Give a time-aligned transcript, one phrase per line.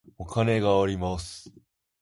[0.17, 1.53] お金があります。